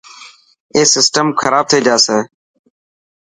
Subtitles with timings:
[0.73, 2.17] اي سسٽم خراب ٿي جاسي.